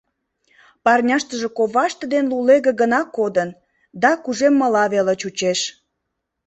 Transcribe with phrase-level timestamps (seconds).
[0.83, 3.49] Парняштыже коваште ден лулеге гына кодын
[4.01, 5.59] да кужеммыла веле чучеш.